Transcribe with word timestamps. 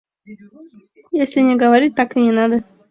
Если 1.11 1.41
не 1.41 1.55
говорит, 1.55 1.93
так 1.93 2.17
и 2.17 2.21
не 2.21 2.31
надо. 2.31 2.63